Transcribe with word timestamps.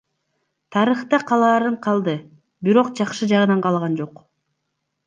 Тарыхта 0.75 1.17
калаарын 1.31 1.77
калды, 1.85 2.17
бирок 2.69 2.93
жакшы 3.03 3.31
жагынан 3.35 3.65
калган 3.69 4.01
жок. 4.03 4.23